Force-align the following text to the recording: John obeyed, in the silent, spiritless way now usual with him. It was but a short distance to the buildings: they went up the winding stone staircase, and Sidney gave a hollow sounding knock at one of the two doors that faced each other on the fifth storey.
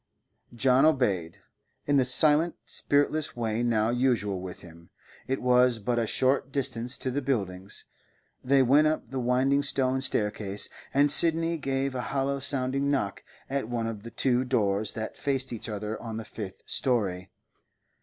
John 0.55 0.83
obeyed, 0.83 1.41
in 1.85 1.97
the 1.97 2.05
silent, 2.05 2.55
spiritless 2.65 3.35
way 3.35 3.61
now 3.61 3.91
usual 3.91 4.39
with 4.41 4.61
him. 4.61 4.89
It 5.27 5.43
was 5.43 5.77
but 5.77 5.99
a 5.99 6.07
short 6.07 6.51
distance 6.51 6.97
to 6.97 7.11
the 7.11 7.21
buildings: 7.21 7.85
they 8.43 8.63
went 8.63 8.87
up 8.87 9.11
the 9.11 9.19
winding 9.19 9.61
stone 9.61 10.01
staircase, 10.01 10.69
and 10.91 11.11
Sidney 11.11 11.59
gave 11.59 11.93
a 11.93 12.01
hollow 12.01 12.39
sounding 12.39 12.89
knock 12.89 13.23
at 13.47 13.69
one 13.69 13.85
of 13.85 14.01
the 14.01 14.09
two 14.09 14.43
doors 14.43 14.93
that 14.93 15.17
faced 15.17 15.53
each 15.53 15.69
other 15.69 16.01
on 16.01 16.17
the 16.17 16.25
fifth 16.25 16.63
storey. 16.65 17.29